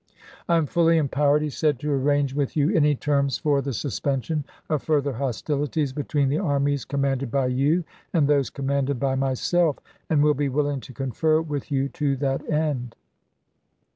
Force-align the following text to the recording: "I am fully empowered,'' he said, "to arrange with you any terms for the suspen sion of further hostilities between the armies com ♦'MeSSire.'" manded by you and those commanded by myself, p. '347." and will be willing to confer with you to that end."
"I 0.49 0.57
am 0.57 0.65
fully 0.65 0.97
empowered,'' 0.97 1.43
he 1.43 1.51
said, 1.51 1.77
"to 1.81 1.91
arrange 1.93 2.33
with 2.33 2.57
you 2.57 2.71
any 2.73 2.95
terms 2.95 3.37
for 3.37 3.61
the 3.61 3.69
suspen 3.69 4.23
sion 4.23 4.45
of 4.67 4.81
further 4.81 5.13
hostilities 5.13 5.93
between 5.93 6.27
the 6.27 6.39
armies 6.39 6.85
com 6.85 7.01
♦'MeSSire.'" 7.03 7.17
manded 7.17 7.29
by 7.29 7.45
you 7.45 7.83
and 8.11 8.27
those 8.27 8.49
commanded 8.49 8.99
by 8.99 9.13
myself, 9.13 9.75
p. 9.75 9.83
'347." 10.07 10.15
and 10.17 10.23
will 10.23 10.33
be 10.33 10.49
willing 10.49 10.79
to 10.79 10.91
confer 10.91 11.39
with 11.39 11.71
you 11.71 11.87
to 11.89 12.15
that 12.15 12.49
end." 12.49 12.95